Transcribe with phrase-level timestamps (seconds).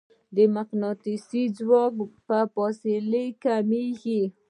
[0.35, 1.25] د مقناطیس
[1.57, 1.95] ځواک
[2.27, 4.21] په فاصلې کمېږي.